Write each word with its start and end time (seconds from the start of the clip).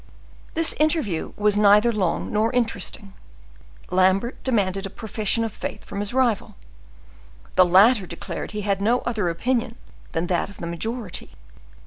This 0.55 0.73
interview 0.79 1.31
was 1.37 1.59
neither 1.59 1.91
long 1.91 2.33
nor 2.33 2.51
interesting: 2.53 3.13
Lambert 3.91 4.43
demanded 4.43 4.87
a 4.87 4.89
profession 4.89 5.43
of 5.43 5.53
faith 5.53 5.85
from 5.85 5.99
his 5.99 6.11
rival. 6.11 6.55
The 7.55 7.65
latter 7.67 8.07
declared 8.07 8.49
he 8.49 8.61
had 8.61 8.81
no 8.81 9.01
other 9.01 9.29
opinion 9.29 9.75
than 10.13 10.25
that 10.25 10.49
of 10.49 10.57
the 10.57 10.65
majority. 10.65 11.33